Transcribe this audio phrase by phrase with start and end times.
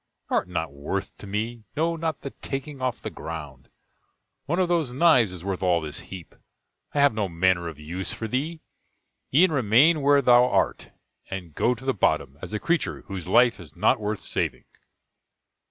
[0.31, 3.69] Thou art not worth to me no, not the taking off the ground;
[4.47, 6.33] one of those knives is worth all this heap;
[6.95, 8.61] I have no manner of use for thee
[9.31, 10.89] e'en remain where thou art,
[11.29, 14.63] and go to the bottom, as a creature whose life is not worth saving."